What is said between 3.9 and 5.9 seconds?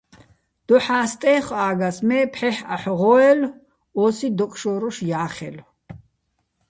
ო́სი დოკშო́რუშ ჲა́ხელო̆.